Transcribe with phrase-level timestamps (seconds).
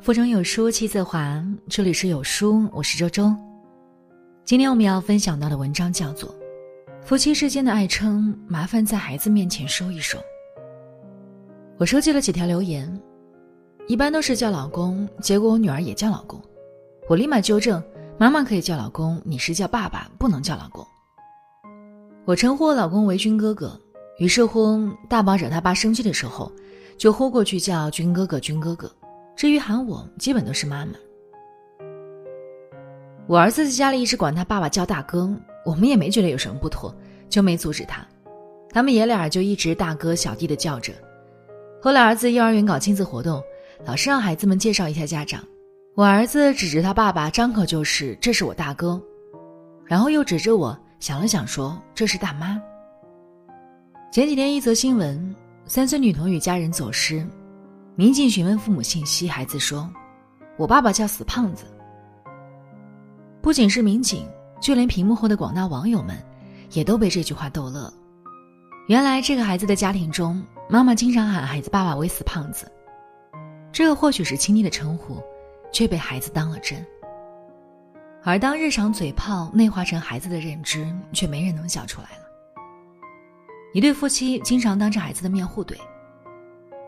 [0.00, 3.34] 腹中有书气自华，这里是有书，我是周周。
[4.42, 6.30] 今天我们要分享到的文章叫做
[7.04, 10.18] 《夫妻之间的爱称》，麻烦在孩子面前说一说。
[11.76, 12.90] 我收集了几条留言，
[13.86, 16.40] 一般都是叫老公，结果我女儿也叫老公，
[17.06, 17.82] 我立马纠正：
[18.16, 20.86] 妈妈可以叫老公，你是叫爸爸，不能叫老公。
[22.24, 23.78] 我称呼我老公为军哥哥，
[24.18, 26.50] 于是乎大宝惹他爸生气的时候，
[26.96, 28.90] 就呼过去叫军哥哥，军哥哥。
[29.36, 30.92] 至于喊我，基本都是妈妈。
[33.28, 35.32] 我儿子在家里一直管他爸爸叫大哥，
[35.64, 36.92] 我们也没觉得有什么不妥，
[37.28, 38.04] 就没阻止他。
[38.70, 40.92] 他们爷俩就一直大哥小弟的叫着。
[41.80, 43.40] 后来儿子幼儿园搞亲子活动，
[43.84, 45.40] 老师让孩子们介绍一下家长，
[45.94, 49.00] 我儿子指着他爸爸，张口就是这是我大哥，
[49.84, 52.60] 然后又指着我，想了想说这是大妈。
[54.18, 55.32] 前几天一则新闻，
[55.64, 57.24] 三岁女童与家人走失。
[57.94, 59.88] 民警询问父母信息，孩子说
[60.58, 61.66] ：“我爸爸叫死胖子。”
[63.40, 64.28] 不仅是民警，
[64.60, 66.20] 就连屏幕后的广大网友们，
[66.72, 67.94] 也都被这句话逗乐了。
[68.88, 72.68] 原来这个孩子的家庭中，妈妈经常喊孩子爸爸为“死胖子”，
[73.70, 75.22] 这个或许是亲昵的称呼，
[75.72, 76.84] 却被孩子当了真。
[78.24, 82.27] 而当日常嘴炮内化成孩子的认知，却没人能笑出来了。
[83.74, 85.76] 一对夫妻经常当着孩子的面互怼。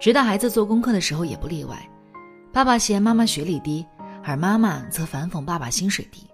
[0.00, 1.76] 直到孩子做功课的时候也不例外，
[2.52, 3.86] 爸爸嫌妈妈学历低，
[4.24, 6.26] 而妈妈则反讽爸爸薪水低。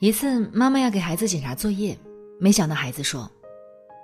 [0.00, 1.98] 一次，妈妈要给孩子检查作业，
[2.38, 3.30] 没想到孩子说：“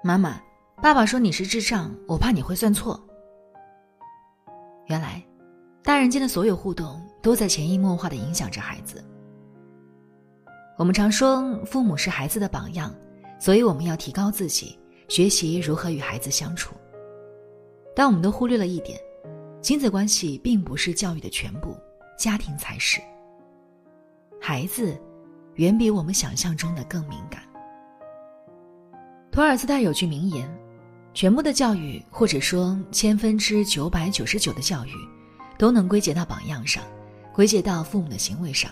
[0.03, 0.41] 妈妈，
[0.81, 2.99] 爸爸说你是智障，我怕你会算错。”
[4.87, 5.23] 原来，
[5.83, 9.05] 大人间的所有互动都在潜移默化的影响着孩子。
[10.79, 12.95] 我们常说父母是孩子的榜样，
[13.39, 16.75] 所以我们要提高自己，学习如何与孩子相处。
[17.97, 19.01] 但我们都忽略了一点，
[19.61, 21.77] 亲子关系并不是教育的全部，
[22.17, 23.00] 家庭才是。
[24.41, 24.97] 孩子，
[25.55, 27.43] 远比我们想象中的更敏感。
[29.33, 30.49] 托尔斯泰有句名言
[31.12, 34.93] ：“全部的教育，或者说千分之九百九十九的教育，
[35.59, 36.83] 都能归结到榜样上，
[37.34, 38.71] 归结到父母的行为上。”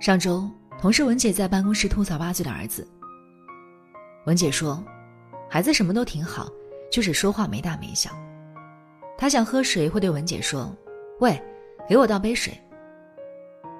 [0.00, 0.50] 上周，
[0.80, 2.86] 同事文姐在办公室吐槽八岁的儿子。
[4.26, 4.82] 文姐说
[5.48, 6.48] ：“孩子什么都挺好。”
[6.90, 8.10] 就是说话没大没小，
[9.16, 10.76] 他想喝水会对文姐说
[11.20, 11.40] ：“喂，
[11.88, 12.52] 给我倒杯水。”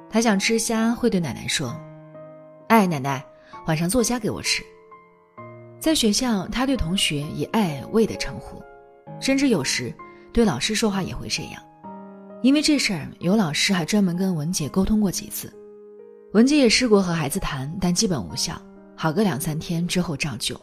[0.08, 1.74] 他想吃虾会对奶奶说
[2.68, 3.20] ：“哎，奶奶，
[3.66, 4.62] 晚上做虾给我吃。”
[5.80, 8.62] 在学校，他对同学以“爱”“喂”的称呼，
[9.20, 9.92] 甚至有时
[10.32, 11.60] 对老师说话也会这样。
[12.42, 15.52] 因为这事儿，有老师还专门跟文姐沟通过几次，
[16.32, 18.54] 文姐也试过和孩子谈，但基本无效，
[19.02, 20.54] 好个两三天之后照旧。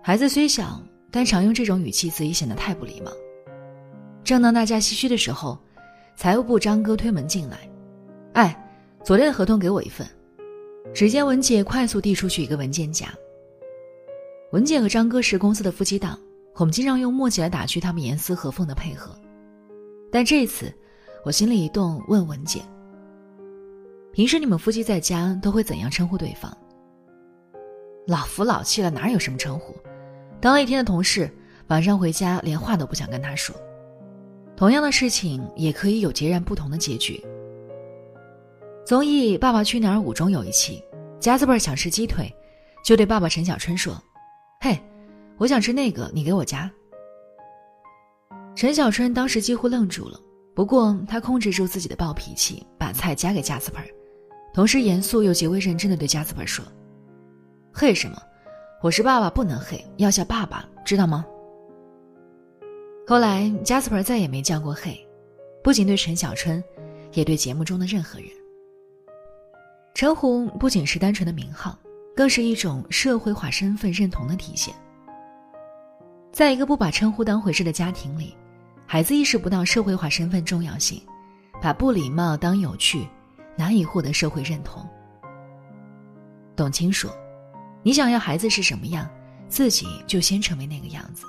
[0.00, 0.80] 孩子虽小，
[1.10, 3.10] 但常用这种语气，自己显得太不礼貌。
[4.22, 5.58] 正当大家唏嘘的时候，
[6.14, 7.68] 财务部张哥推门进来
[8.34, 8.70] ：“哎，
[9.02, 10.06] 昨天的合同给我一份。”
[10.94, 13.08] 只见文姐快速递出去一个文件夹。
[14.52, 16.16] 文姐和张哥是公司的夫妻档，
[16.54, 19.18] 我们经常用默契来打趣他们严丝合缝的配合。
[20.12, 20.72] 但这次，
[21.24, 22.62] 我心里一动，问文姐
[24.14, 26.56] ：“平时你们夫妻在家都会怎样称呼对方？”
[28.08, 29.76] 老夫老妻了，哪有什么称呼？
[30.40, 31.30] 当了一天的同事，
[31.66, 33.54] 晚上回家连话都不想跟他说。
[34.56, 37.22] 同样的事情也可以有截然不同的结局。
[38.86, 40.82] 综艺《爸爸去哪儿》五中有一期，
[41.20, 42.34] 夹子辈想吃鸡腿，
[42.82, 44.02] 就对爸爸陈小春说
[44.62, 44.80] ：“嘿，
[45.36, 46.70] 我想吃那个，你给我夹。”
[48.56, 50.18] 陈小春当时几乎愣住了，
[50.54, 53.76] 不过他控制住自己的暴脾气，把菜夹给夹子辈
[54.54, 56.64] 同时严肃又极为认真的对夹子辈说
[57.80, 58.20] ：“嘿什么？”
[58.82, 61.24] 我是爸爸，不能嘿，要叫爸爸，知道吗？
[63.06, 64.98] 后来，加斯 r 再也没叫过嘿，
[65.62, 66.62] 不仅对陈小春，
[67.12, 68.28] 也对节目中的任何人。
[69.94, 71.78] 称呼不仅是单纯的名号，
[72.16, 74.74] 更是一种社会化身份认同的体现。
[76.32, 78.36] 在一个不把称呼当回事的家庭里，
[78.86, 81.00] 孩子意识不到社会化身份重要性，
[81.62, 83.06] 把不礼貌当有趣，
[83.56, 84.84] 难以获得社会认同。
[86.56, 87.08] 董卿说。
[87.88, 89.08] 你想要孩子是什么样，
[89.48, 91.24] 自己就先成为那个样子。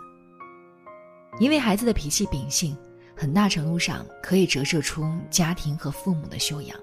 [1.40, 2.76] 因为孩子的脾气秉性，
[3.16, 6.78] 很大程度上可以折射出家庭和父母的修养。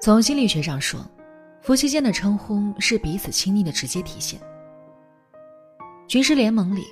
[0.00, 1.04] 从心理学上说，
[1.60, 4.38] 夫妻间的称呼是彼此亲密的直接体现。
[6.06, 6.84] 《军师联盟》里，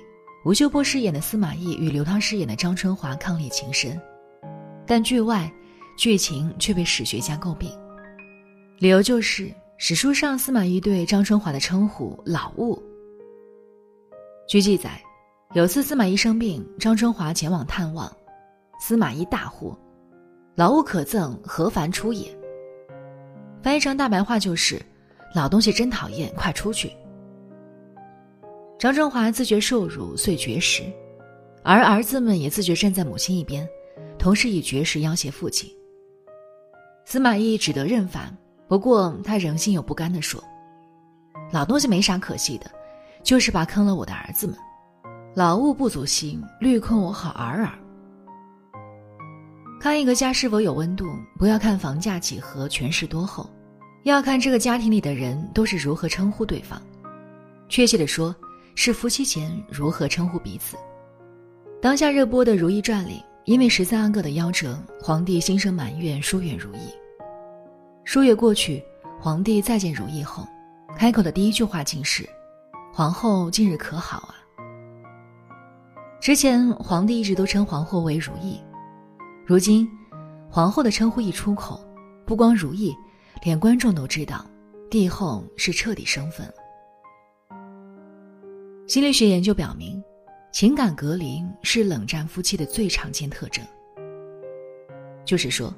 [0.43, 3.97] 吴秀波饰演的司马懿与刘涛饰演的张春华伉俪情深，
[4.85, 5.49] 但剧外，
[5.97, 7.71] 剧情却被史学家诟病，
[8.79, 9.49] 理由就是。
[9.85, 12.81] 史书上司马懿对张春华的称呼“老物”，
[14.47, 15.03] 据记载，
[15.55, 18.09] 有次司马懿生病，张春华前往探望，
[18.79, 19.77] 司马懿大呼
[20.55, 22.33] ：“老物可憎，何凡出也？”
[23.61, 24.81] 翻译成大白话就是
[25.35, 26.89] ：“老东西真讨厌，快出去。”
[28.79, 30.83] 张春华自觉受辱，遂绝食，
[31.61, 33.67] 而儿子们也自觉站在母亲一边，
[34.17, 35.69] 同时以绝食要挟父亲。
[37.03, 38.33] 司马懿只得认罚，
[38.73, 40.43] 不过他仍心有不甘地说
[41.53, 42.65] ：“老东西没啥可惜的。”
[43.21, 44.57] 就是把坑了我的儿子们，
[45.35, 47.77] 老物不足惜，虑困我好儿儿。
[49.79, 51.05] 看一个家是否有温度，
[51.37, 53.47] 不要看房价几何、权势多厚，
[54.05, 56.81] 要看这个家庭里的人都是如何称呼对方。
[57.69, 58.35] 确切的说，
[58.73, 60.75] 是夫妻间如何称呼彼此。
[61.79, 67.02] 当下热播的《如懿传》里，因为十三阿哥的夭折，皇帝心生埋怨，疏远如懿。
[68.05, 68.83] 数月过去，
[69.19, 70.45] 皇帝再见如懿后，
[70.97, 72.27] 开口的第一句话竟是。
[72.93, 74.35] 皇后近日可好啊？
[76.19, 78.61] 之前皇帝一直都称皇后为如意，
[79.45, 79.89] 如今
[80.49, 81.83] 皇后的称呼一出口，
[82.25, 82.93] 不光如意，
[83.41, 84.45] 连观众都知道
[84.91, 86.53] 帝后是彻底生分了。
[88.85, 90.03] 心理学研究表明，
[90.51, 93.65] 情感隔离是冷战夫妻的最常见特征。
[95.25, 95.73] 就是说，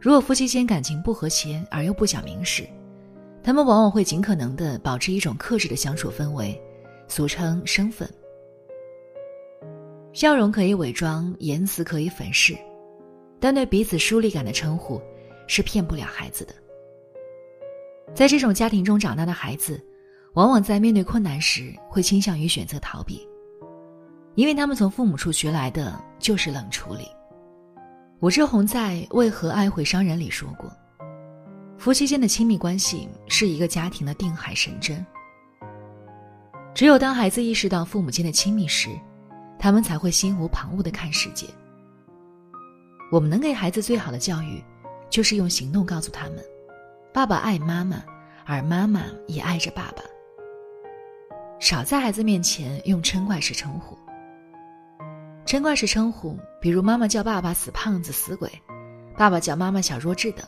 [0.00, 2.66] 如果夫妻间感情不和谐而又不讲明示。
[3.40, 6.60] 他们往往会尽可能的保持一种克制的相处氛围，
[7.06, 8.06] 俗称生分。
[10.12, 12.54] 笑容可以伪装，言辞可以粉饰，
[13.40, 15.00] 但对彼此疏离感的称呼，
[15.46, 16.54] 是骗不了孩子的。
[18.14, 19.82] 在这种家庭中长大的孩子，
[20.34, 23.26] 往往在面对困难时会倾向于选择逃避，
[24.34, 27.08] 因为他们从父母处学来的就是冷处理。
[28.20, 30.68] 武志红在《为何爱会伤人》里说过。
[31.76, 35.06] 夫妻间的亲密关系是一个家庭的定海神针。
[36.74, 38.88] 只有当孩子意识到父母间的亲密时，
[39.56, 41.46] 他们才会心无旁骛的看世界。
[43.12, 44.60] 我们能给孩子最好的教育，
[45.08, 46.44] 就是用行动告诉他们：
[47.14, 48.02] 爸爸爱妈妈，
[48.44, 50.02] 而妈妈也爱着爸爸。
[51.60, 53.96] 少在孩子面前用称怪式称呼。
[55.48, 58.52] 嗔怪式称呼，比如妈妈叫爸爸“死胖子”“死鬼”，
[59.16, 60.46] 爸爸叫妈妈“小弱智”等。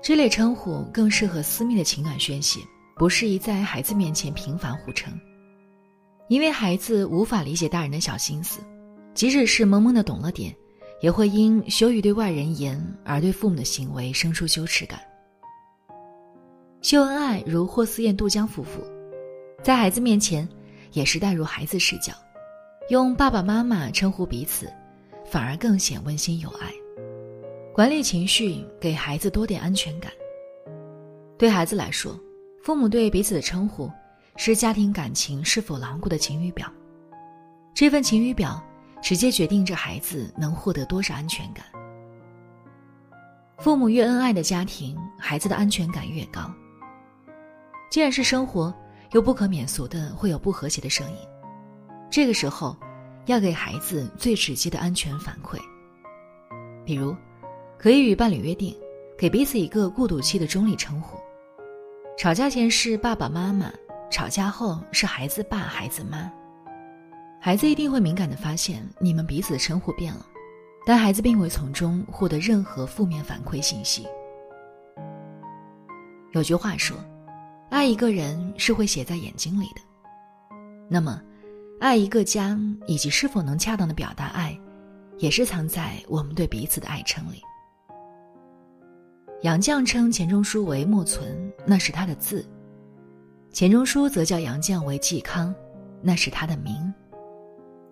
[0.00, 2.60] 这类称呼更适合私密的情感宣泄，
[2.94, 5.12] 不适宜在孩子面前频繁互称，
[6.28, 8.60] 因为孩子无法理解大人的小心思，
[9.12, 10.54] 即使是懵懵的懂了点，
[11.00, 15.00] 也会因羞于对外人言而对父母的行为生出羞耻感。
[16.80, 18.84] 秀恩爱如霍思燕、杜江夫妇，
[19.64, 20.48] 在孩子面前
[20.92, 22.12] 也是带入孩子视角，
[22.92, 24.70] 用爸爸妈妈称呼彼此，
[25.24, 26.70] 反而更显温馨有爱。
[27.72, 30.12] 管理情绪，给孩子多点安全感。
[31.38, 32.20] 对孩子来说，
[32.62, 33.90] 父母对彼此的称呼，
[34.36, 36.70] 是家庭感情是否牢固的晴雨表。
[37.72, 38.62] 这份晴雨表，
[39.00, 41.64] 直接决定着孩子能获得多少安全感。
[43.56, 46.42] 父母越恩爱的家庭，孩子的安全感越高。
[47.90, 48.70] 既然是生活，
[49.12, 51.16] 又不可免俗的会有不和谐的声音，
[52.12, 52.76] 这个时候，
[53.24, 55.58] 要给孩子最直接的安全反馈，
[56.84, 57.16] 比如。
[57.78, 58.76] 可以与伴侣约定，
[59.18, 61.18] 给彼此一个过渡期的中立称呼。
[62.16, 63.72] 吵架前是爸爸妈妈，
[64.08, 66.30] 吵架后是孩子爸、孩子妈。
[67.40, 70.24] 孩子一定会敏感的发现你们彼此的称呼变了，
[70.86, 74.06] 但孩子并未从中获得任何负面反馈信息。
[76.30, 76.96] 有句话说，
[77.68, 79.80] 爱一个人是会写在眼睛里的。
[80.88, 81.20] 那么，
[81.82, 84.56] 爱一个家以及是否能恰当的表达爱，
[85.18, 87.42] 也是藏在我们对彼此的爱称里。
[89.42, 92.40] 杨绛称钱钟书为莫存，那是他的字；
[93.50, 95.52] 钱钟书则叫杨绛为季康，
[96.00, 96.94] 那是他的名。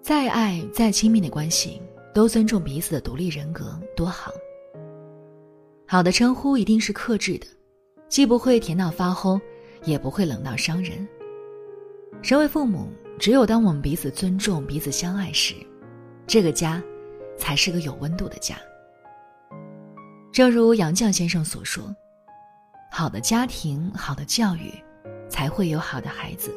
[0.00, 1.82] 再爱再亲密的关系，
[2.14, 4.30] 都尊重彼此的独立人格，多好。
[5.84, 7.46] 好的称呼一定是克制的，
[8.08, 9.40] 既不会甜到发齁，
[9.82, 11.06] 也不会冷到伤人。
[12.22, 12.86] 身为父母，
[13.20, 15.54] 只有当我们彼此尊重、彼此相爱时，
[16.26, 16.82] 这个家，
[17.36, 18.56] 才是个有温度的家。
[20.32, 21.94] 正如杨绛先生所说
[22.90, 24.72] ：“好的家庭，好的教育，
[25.28, 26.50] 才会有好的孩子。”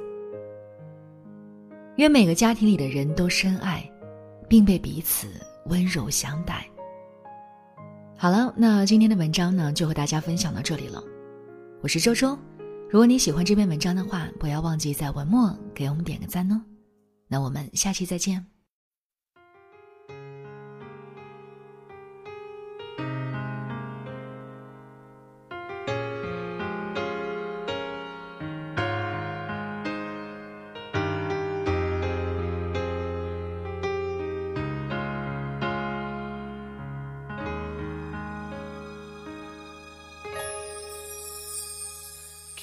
[1.98, 3.84] 愿每个家庭里的人都深爱，
[4.48, 5.28] 并被彼此
[5.66, 6.66] 温柔相待。
[8.16, 11.04] 好了，那今天的文章呢，就和大家分享到这里了。
[11.82, 12.38] 我是周周，
[12.94, 16.62] 如果你喜欢这篇文章的话，不要忘记在文末给我们点个赞哦。
[17.28, 18.46] 那我们下期再见。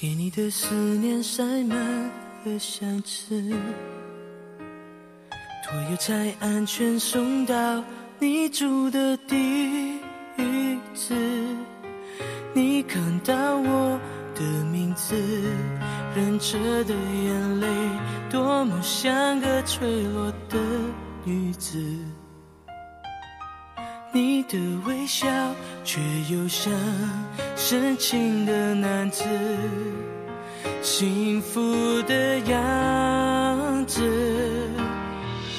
[0.01, 1.77] 给你的思念塞满
[2.43, 3.39] 了箱子，
[5.63, 7.83] 托邮才安全送到
[8.17, 9.99] 你住的地
[10.95, 11.13] 址。
[12.51, 13.99] 你看到我
[14.33, 14.41] 的
[14.71, 15.15] 名字，
[16.15, 17.67] 忍着的眼泪，
[18.31, 20.57] 多么像个坠落的
[21.23, 21.77] 女子。
[24.13, 25.25] 你的微笑
[25.85, 26.73] 却又像
[27.55, 29.23] 深情的男子，
[30.81, 34.01] 幸福的样子。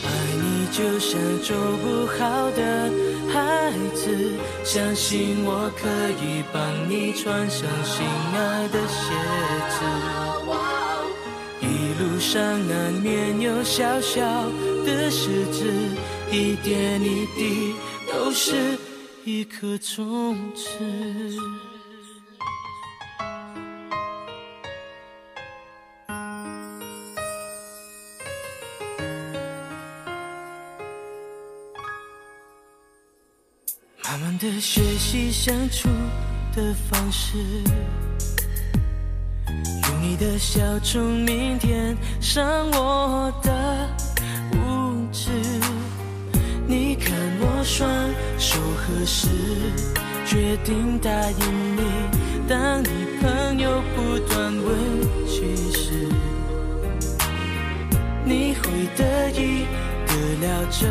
[0.04, 2.90] 爱你就像做不好的
[3.32, 5.88] 孩子，相信我可
[6.22, 8.04] 以帮你穿上心
[8.34, 9.14] 爱的鞋
[9.70, 9.76] 子。
[11.62, 14.20] 一路上难免有小小
[14.84, 15.64] 的石子，
[16.30, 17.74] 一点一滴。
[18.34, 18.78] 是
[19.24, 20.66] 一颗种子。
[34.04, 35.88] 慢慢的学习相处
[36.54, 37.38] 的方式，
[39.46, 43.88] 用你的笑聪明填上我的
[47.64, 47.88] 双
[48.38, 49.28] 手合十，
[50.26, 51.82] 决定答应你，
[52.48, 52.88] 当你
[53.20, 54.66] 朋友不断问
[55.26, 56.08] 起时，
[58.24, 58.62] 你会
[58.96, 59.66] 得意
[60.06, 60.88] 的聊着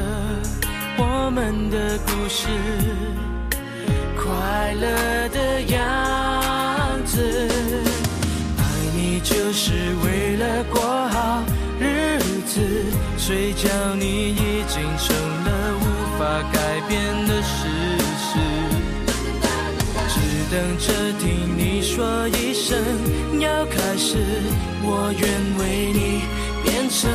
[0.98, 2.48] 我们的故事，
[4.16, 7.22] 快乐的样子。
[8.58, 8.64] 爱
[8.96, 9.74] 你就是
[10.06, 11.44] 为了过好
[11.80, 12.62] 日子，
[13.18, 15.16] 谁叫你已经成
[24.02, 24.18] 是。
[24.84, 25.30] 我愿
[25.60, 26.24] 为你
[26.64, 27.08] 变成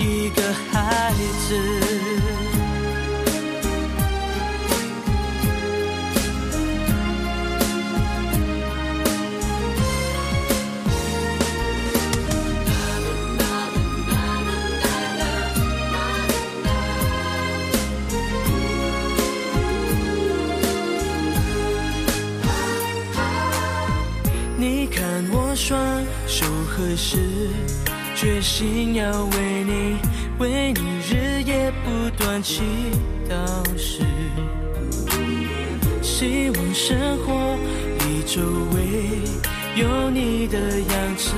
[0.00, 0.42] 一个
[0.72, 1.14] 孩
[1.48, 2.15] 子。
[26.96, 27.18] 是
[28.14, 29.98] 决心要为你，
[30.38, 32.62] 为你日夜不断祈
[33.28, 33.36] 祷
[33.76, 34.00] 时，
[36.00, 37.54] 希望生活
[38.00, 38.40] 里周
[38.74, 39.20] 围
[39.76, 41.34] 有你的样子，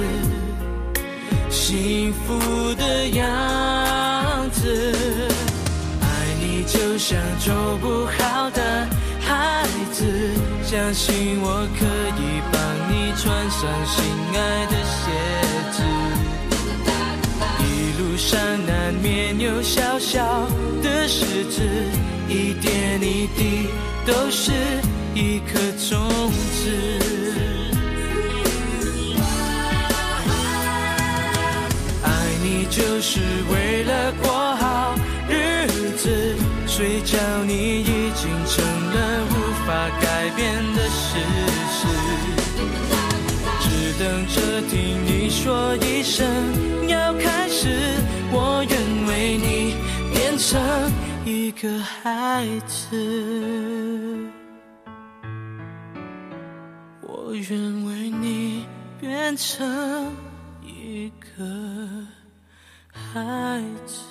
[1.50, 4.94] 幸福的样子。
[6.00, 6.06] 爱
[6.40, 8.06] 你就像做不，
[10.70, 11.86] 相信我可
[12.20, 12.60] 以帮
[12.92, 15.00] 你穿上心爱的鞋
[15.72, 15.82] 子，
[17.64, 17.64] 一
[17.98, 18.14] 路。
[18.18, 20.46] 上难免有小小
[20.82, 21.62] 的石子，
[22.28, 23.68] 一点一滴
[24.04, 24.52] 都是
[25.14, 25.58] 一颗
[25.88, 25.98] 种
[45.48, 46.26] 说一声
[46.88, 47.70] 要开始。
[48.30, 49.74] 我愿为你
[50.12, 50.60] 变成
[51.24, 54.28] 一个孩子，
[57.00, 58.66] 我愿为你
[59.00, 60.14] 变成
[60.62, 61.42] 一个
[62.92, 64.04] 孩子。